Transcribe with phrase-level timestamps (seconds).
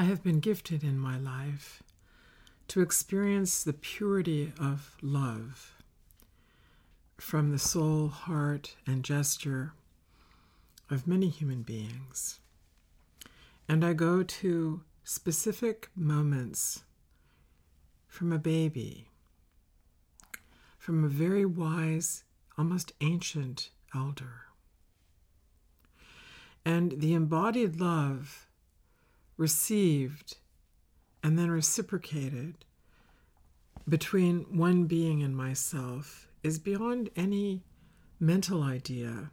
[0.00, 1.82] I have been gifted in my life
[2.68, 5.74] to experience the purity of love
[7.18, 9.74] from the soul, heart, and gesture
[10.88, 12.40] of many human beings.
[13.68, 16.82] And I go to specific moments
[18.08, 19.10] from a baby,
[20.78, 22.24] from a very wise,
[22.56, 24.46] almost ancient elder.
[26.64, 28.46] And the embodied love
[29.40, 30.36] received
[31.22, 32.66] and then reciprocated
[33.88, 37.64] between one being and myself is beyond any
[38.20, 39.30] mental idea,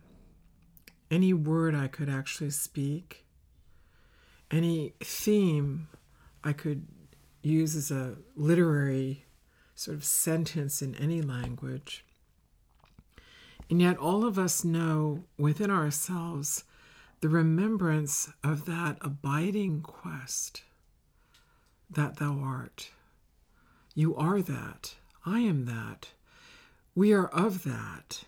[1.11, 3.25] any word I could actually speak,
[4.49, 5.89] any theme
[6.41, 6.87] I could
[7.41, 9.25] use as a literary
[9.75, 12.05] sort of sentence in any language.
[13.69, 16.63] And yet, all of us know within ourselves
[17.21, 20.63] the remembrance of that abiding quest
[21.89, 22.91] that thou art.
[23.95, 24.95] You are that.
[25.25, 26.09] I am that.
[26.93, 28.23] We are of that.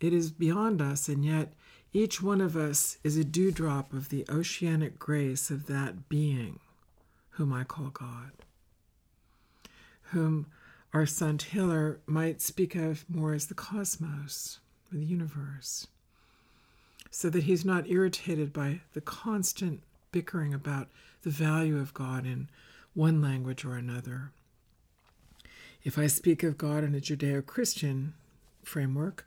[0.00, 1.52] It is beyond us, and yet
[1.92, 6.60] each one of us is a dewdrop of the oceanic grace of that being
[7.30, 8.32] whom I call God,
[10.10, 10.46] whom
[10.92, 14.58] our son Taylor might speak of more as the cosmos,
[14.92, 15.86] or the universe,
[17.10, 20.88] so that he's not irritated by the constant bickering about
[21.22, 22.48] the value of God in
[22.94, 24.32] one language or another.
[25.84, 28.14] If I speak of God in a Judeo Christian
[28.64, 29.26] framework,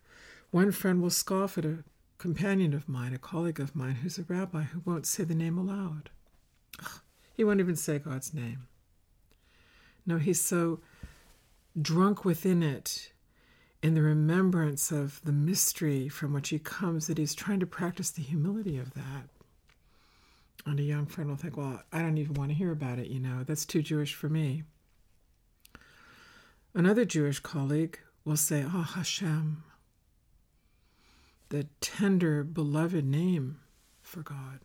[0.51, 1.83] one friend will scoff at a
[2.17, 5.57] companion of mine, a colleague of mine who's a rabbi who won't say the name
[5.57, 6.09] aloud.
[6.79, 6.99] Ugh,
[7.37, 8.67] he won't even say God's name.
[10.05, 10.79] No, he's so
[11.79, 13.11] drunk within it
[13.81, 18.11] in the remembrance of the mystery from which he comes that he's trying to practice
[18.11, 19.29] the humility of that.
[20.65, 23.07] And a young friend will think, well, I don't even want to hear about it,
[23.07, 24.63] you know, that's too Jewish for me.
[26.73, 29.63] Another Jewish colleague will say, Oh, Hashem,
[31.49, 33.59] the tender, beloved name
[34.01, 34.59] for God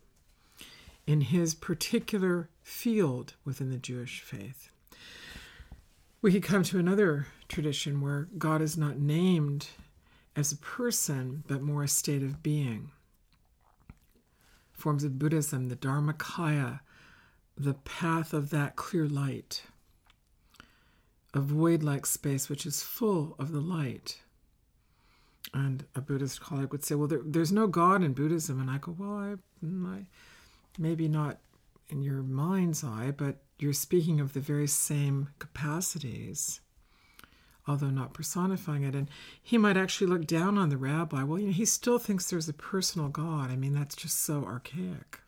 [1.07, 4.71] in his particular field within the Jewish faith.
[6.25, 9.69] We could come to another tradition where God is not named
[10.35, 12.93] as a person, but more a state of being.
[14.73, 16.81] Forms of Buddhism, the Dharmakaya,
[17.59, 19.65] the path of that clear light,
[21.35, 24.23] a void like space which is full of the light.
[25.53, 28.63] And a Buddhist colleague would say, Well, there, there's no God in Buddhism.
[28.63, 30.07] And I go, Well, I, mm, I,
[30.79, 31.37] maybe not
[31.89, 36.61] in your mind's eye, but you're speaking of the very same capacities,
[37.67, 38.95] although not personifying it.
[38.95, 39.09] And
[39.43, 41.23] he might actually look down on the rabbi.
[41.23, 43.51] Well, you know, he still thinks there's a personal God.
[43.51, 45.21] I mean, that's just so archaic.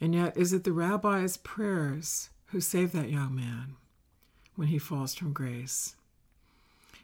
[0.00, 3.76] And yet, is it the rabbi's prayers who saved that young man
[4.54, 5.96] when he falls from grace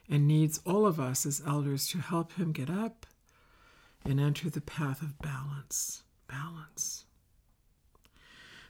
[0.09, 3.05] and needs all of us as elders to help him get up
[4.05, 6.03] and enter the path of balance?
[6.27, 7.05] Balance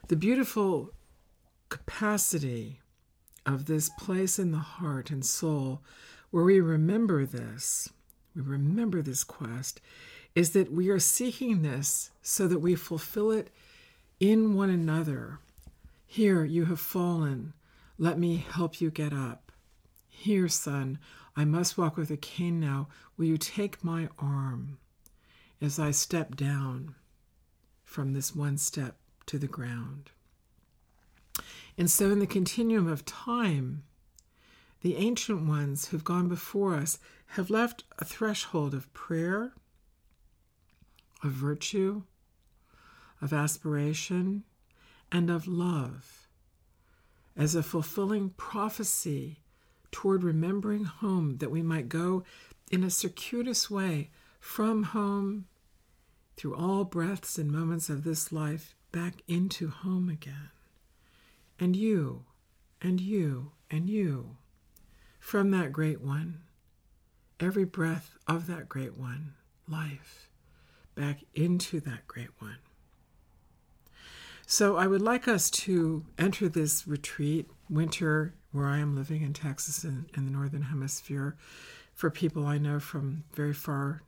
[0.08, 0.90] the beautiful
[1.68, 2.80] capacity
[3.46, 5.80] of this place in the heart and soul
[6.30, 7.88] where we remember this,
[8.34, 9.80] we remember this quest,
[10.34, 13.50] is that we are seeking this so that we fulfill it
[14.18, 15.38] in one another.
[16.06, 17.52] Here, you have fallen.
[17.98, 19.52] Let me help you get up.
[20.08, 20.98] Here, son,
[21.36, 22.88] I must walk with a cane now.
[23.16, 24.78] Will you take my arm
[25.60, 26.94] as I step down
[27.84, 28.96] from this one step
[29.26, 30.10] to the ground.
[31.78, 33.84] And so, in the continuum of time,
[34.82, 39.52] the ancient ones who've gone before us have left a threshold of prayer,
[41.22, 42.02] of virtue,
[43.20, 44.44] of aspiration,
[45.10, 46.28] and of love
[47.36, 49.38] as a fulfilling prophecy
[49.90, 52.24] toward remembering home that we might go
[52.70, 54.10] in a circuitous way
[54.40, 55.46] from home
[56.36, 60.50] through all breaths and moments of this life back into home again.
[61.58, 62.24] And you,
[62.80, 64.36] and you, and you,
[65.18, 66.42] from that great one,
[67.40, 69.34] every breath of that great one,
[69.68, 70.28] life,
[70.94, 72.58] back into that great one.
[74.46, 79.32] So I would like us to enter this retreat, winter, where I am living in
[79.32, 81.36] Texas in, in the Northern Hemisphere,
[81.94, 84.02] for people I know from very far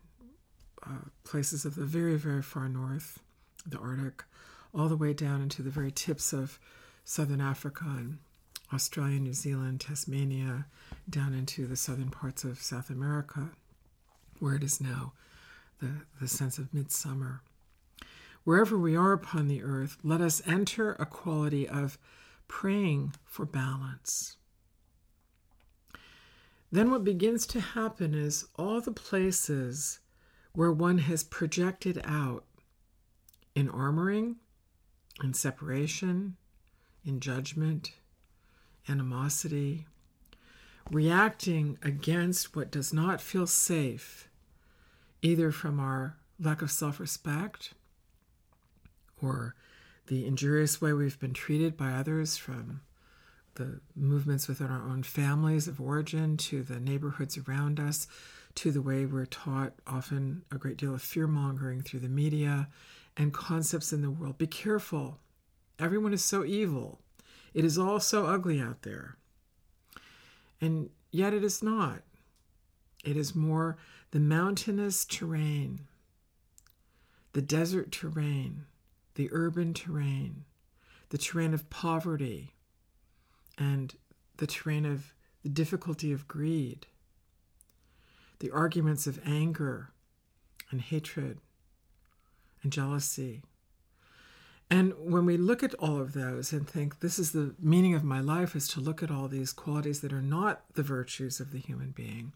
[0.87, 3.21] uh, places of the very, very far north,
[3.67, 4.25] the Arctic,
[4.75, 6.59] all the way down into the very tips of
[7.05, 8.19] southern Africa and
[8.73, 10.67] Australia, New Zealand, Tasmania,
[11.09, 13.51] down into the southern parts of South America,
[14.41, 15.13] where it is now
[15.81, 15.91] the,
[16.21, 17.43] the sense of midsummer.
[18.45, 21.99] wherever we are upon the earth, let us enter a quality of
[22.47, 24.37] praying for balance.
[26.71, 30.01] Then, what begins to happen is all the places
[30.53, 32.45] where one has projected out
[33.55, 34.37] in armoring,
[35.23, 36.37] in separation,
[37.05, 37.93] in judgment,
[38.89, 39.87] animosity,
[40.91, 44.29] reacting against what does not feel safe,
[45.23, 47.75] either from our lack of self respect
[49.23, 49.55] or
[50.07, 52.81] the injurious way we've been treated by others from
[53.55, 58.07] the movements within our own families of origin to the neighborhoods around us
[58.57, 62.69] to the way we're taught often a great deal of fear mongering through the media
[63.17, 64.39] and concepts in the world.
[64.39, 65.19] Be careful.
[65.79, 67.01] Everyone is so evil.
[67.53, 69.17] It is all so ugly out there.
[70.61, 72.03] And yet it is not.
[73.05, 73.77] It is more
[74.13, 75.87] the mountainous terrain,
[77.33, 78.65] the desert terrain,
[79.15, 80.45] the urban terrain,
[81.11, 82.55] the terrain of poverty,
[83.59, 83.95] and
[84.39, 85.13] the terrain of
[85.43, 86.87] the difficulty of greed,
[88.45, 89.89] the arguments of anger
[90.71, 91.39] and hatred
[92.63, 93.41] and jealousy.
[94.71, 98.05] And when we look at all of those and think this is the meaning of
[98.05, 101.53] my life is to look at all these qualities that are not the virtues of
[101.53, 102.35] the human being,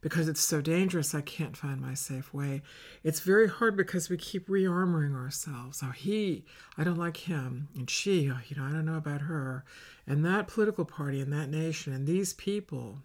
[0.00, 2.62] because it's so dangerous, I can't find my safe way.
[3.04, 5.82] It's very hard because we keep rearmoring ourselves.
[5.84, 6.46] Oh, he,
[6.78, 7.68] I don't like him.
[7.76, 9.66] And she, oh, you know, I don't know about her.
[10.06, 13.00] And that political party and that nation and these people,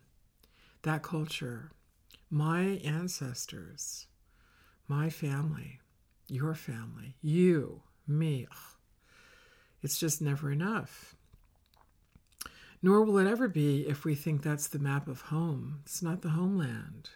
[0.83, 1.71] that culture,
[2.29, 4.07] my ancestors,
[4.88, 5.79] my family,
[6.27, 8.47] your family, you, me.
[9.81, 11.15] It's just never enough.
[12.81, 15.79] Nor will it ever be if we think that's the map of home.
[15.83, 17.09] It's not the homeland.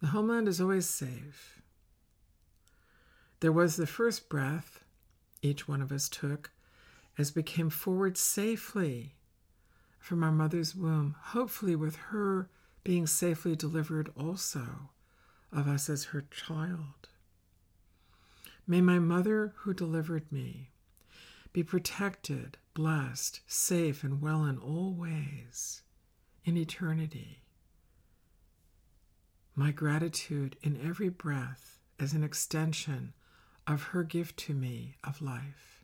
[0.00, 1.60] The homeland is always safe.
[3.40, 4.84] There was the first breath
[5.42, 6.50] each one of us took
[7.16, 9.14] as we came forward safely
[9.98, 12.48] from our mother's womb, hopefully with her
[12.84, 14.90] being safely delivered also
[15.52, 17.08] of us as her child.
[18.66, 20.70] May my mother who delivered me
[21.52, 25.82] be protected blessed, safe, and well in all ways
[26.44, 27.42] in eternity.
[29.54, 33.14] My gratitude in every breath as an extension
[33.66, 35.82] of her gift to me of life,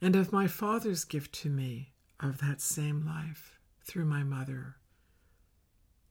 [0.00, 4.76] and of my Father's gift to me of that same life through my mother.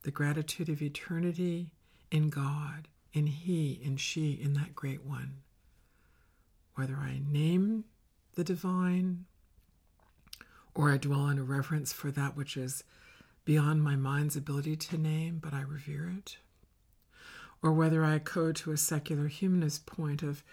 [0.03, 1.73] The gratitude of eternity
[2.09, 5.41] in God, in He, in she, in that great one.
[6.75, 7.83] Whether I name
[8.35, 9.25] the divine,
[10.73, 12.83] or I dwell in a reverence for that which is
[13.43, 16.37] beyond my mind's ability to name, but I revere it,
[17.61, 20.43] or whether I go to a secular humanist point of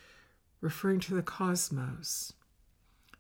[0.60, 2.32] referring to the cosmos,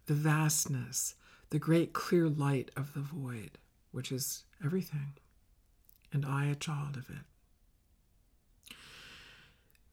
[0.06, 1.14] the vastness,
[1.50, 3.58] the great clear light of the void,
[3.92, 5.12] which is everything,
[6.12, 8.76] and I a child of it.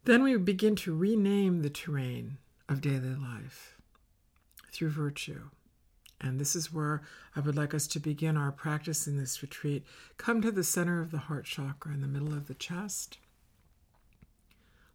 [0.05, 2.37] Then we begin to rename the terrain
[2.67, 3.77] of daily life
[4.71, 5.49] through virtue.
[6.19, 7.01] And this is where
[7.35, 9.83] I would like us to begin our practice in this retreat.
[10.17, 13.17] Come to the center of the heart chakra in the middle of the chest.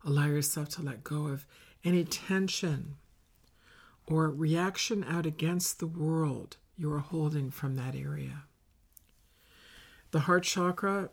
[0.05, 1.45] Allow yourself to let go of
[1.85, 2.97] any tension
[4.07, 8.45] or reaction out against the world you are holding from that area.
[10.13, 11.11] The heart chakra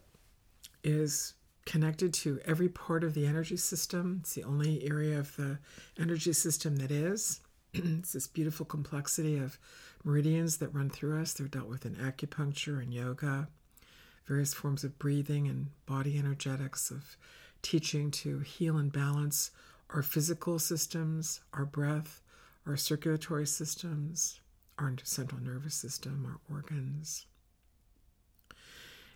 [0.86, 1.34] is
[1.66, 4.20] connected to every part of the energy system.
[4.22, 5.58] It's the only area of the
[6.00, 7.42] energy system that is.
[7.74, 9.58] it's this beautiful complexity of
[10.04, 11.34] meridians that run through us.
[11.34, 13.48] They're dealt with in acupuncture and yoga,
[14.28, 17.18] various forms of breathing and body energetics, of
[17.64, 19.50] teaching to heal and balance
[19.90, 22.22] our physical systems, our breath,
[22.68, 24.40] our circulatory systems,
[24.78, 27.26] our central nervous system, our organs.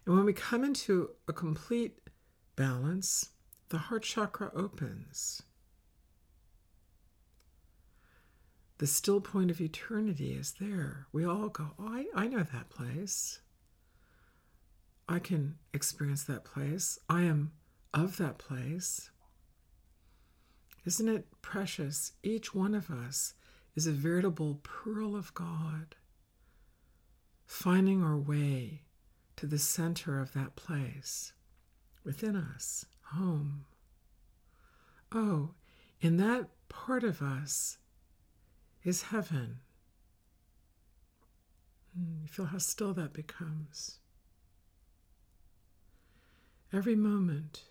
[0.06, 2.00] And when we come into a complete
[2.56, 3.30] balance,
[3.70, 5.44] the heart chakra opens.
[8.80, 11.06] the still point of eternity is there.
[11.12, 13.42] We all go, oh, I, I know that place.
[15.08, 16.98] I can experience that place.
[17.10, 17.52] I am
[17.94, 19.12] of that place.
[20.86, 22.14] Isn't it precious?
[22.24, 23.34] Each one of us
[23.76, 25.96] is a veritable pearl of God,
[27.46, 28.84] finding our way
[29.40, 31.32] to the center of that place
[32.04, 33.66] within us, home.
[35.14, 35.52] Oh,
[36.02, 37.78] in that part of us
[38.84, 39.60] is heaven.
[41.98, 44.00] Hmm, you feel how still that becomes.
[46.74, 47.64] Every moment,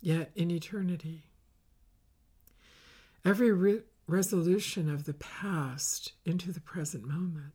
[0.00, 1.24] yet in eternity.
[3.24, 7.52] every re- resolution of the past into the present moment.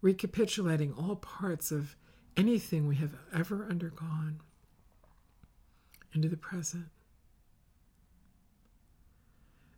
[0.00, 1.96] Recapitulating all parts of
[2.36, 4.40] anything we have ever undergone
[6.12, 6.86] into the present.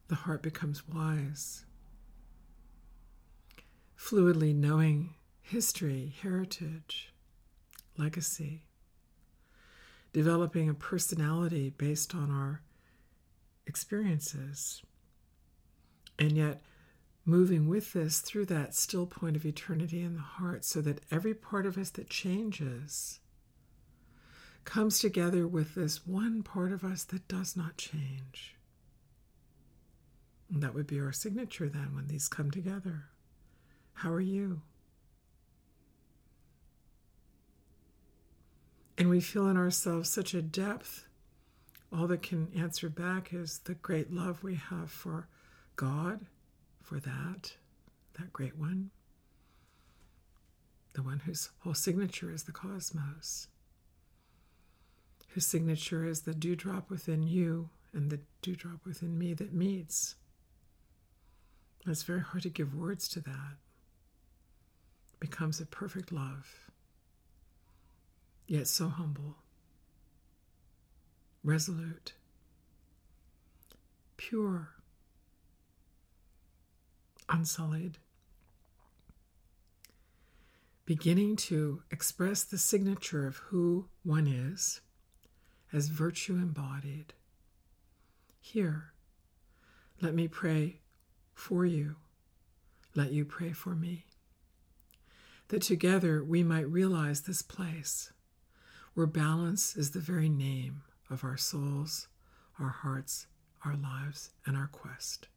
[0.08, 1.64] The heart becomes wise,
[3.96, 7.12] fluidly knowing history, heritage,
[7.96, 8.64] legacy,
[10.12, 12.60] developing a personality based on our
[13.66, 14.82] experiences,
[16.18, 16.62] and yet
[17.24, 21.34] moving with this through that still point of eternity in the heart so that every
[21.34, 23.20] part of us that changes
[24.64, 28.56] comes together with this one part of us that does not change.
[30.52, 33.04] And that would be our signature then when these come together.
[33.94, 34.62] How are you?
[38.98, 41.06] And we feel in ourselves such a depth.
[41.92, 45.28] All that can answer back is the great love we have for
[45.76, 46.20] God,
[46.82, 47.54] for that,
[48.18, 48.90] that great one,
[50.94, 53.48] the one whose whole signature is the cosmos
[55.30, 60.16] whose signature is the dewdrop within you and the dewdrop within me that meets.
[61.86, 63.56] It's very hard to give words to that.
[65.12, 66.70] It becomes a perfect love,
[68.46, 69.36] yet so humble,
[71.44, 72.12] resolute,
[74.16, 74.70] pure,
[77.30, 77.98] unsullied,
[80.84, 84.80] beginning to express the signature of who one is
[85.72, 87.14] as virtue embodied.
[88.40, 88.92] Here,
[90.00, 90.80] let me pray
[91.34, 91.96] for you.
[92.94, 94.06] Let you pray for me.
[95.48, 98.12] That together we might realize this place
[98.94, 102.08] where balance is the very name of our souls,
[102.58, 103.26] our hearts,
[103.64, 105.28] our lives, and our quest.